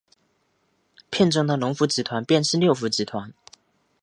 [1.11, 3.31] 片中的龙福集团便是六福集团。